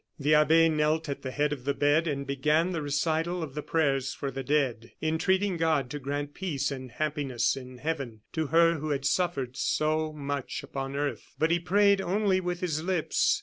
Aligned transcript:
The 0.17 0.33
abbe 0.33 0.67
knelt 0.67 1.09
at 1.09 1.21
the 1.21 1.29
head 1.29 1.53
of 1.53 1.63
the 1.63 1.75
bed 1.75 2.07
and 2.07 2.25
began 2.25 2.71
the 2.71 2.81
recital 2.81 3.43
of 3.43 3.53
the 3.53 3.61
prayers 3.61 4.15
for 4.15 4.31
the 4.31 4.41
dead, 4.43 4.93
entreating 4.99 5.57
God 5.57 5.91
to 5.91 5.99
grant 5.99 6.33
peace 6.33 6.71
and 6.71 6.89
happiness 6.89 7.55
in 7.55 7.77
heaven 7.77 8.21
to 8.33 8.47
her 8.47 8.79
who 8.79 8.89
had 8.89 9.05
suffered 9.05 9.55
so 9.55 10.11
much 10.11 10.63
upon 10.63 10.95
earth. 10.95 11.35
But 11.37 11.51
he 11.51 11.59
prayed 11.59 12.01
only 12.01 12.39
with 12.39 12.61
his 12.61 12.81
lips. 12.81 13.39